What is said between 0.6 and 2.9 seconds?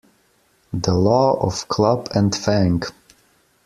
The Law of Club and Fang